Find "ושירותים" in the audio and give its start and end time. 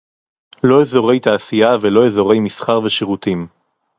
2.83-3.47